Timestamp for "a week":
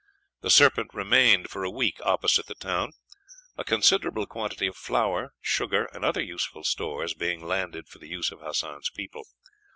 1.63-1.99